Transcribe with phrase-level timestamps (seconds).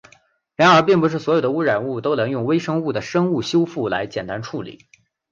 [0.55, 4.87] 然而并不是所有的污染物都能用微生物的生物修复来简单处理。